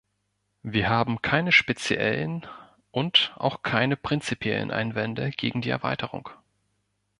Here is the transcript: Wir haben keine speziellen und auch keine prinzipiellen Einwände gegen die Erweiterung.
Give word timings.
Wir 0.63 0.89
haben 0.89 1.21
keine 1.21 1.51
speziellen 1.51 2.47
und 2.89 3.35
auch 3.37 3.61
keine 3.61 3.95
prinzipiellen 3.97 4.71
Einwände 4.71 5.29
gegen 5.29 5.61
die 5.61 5.69
Erweiterung. 5.69 6.31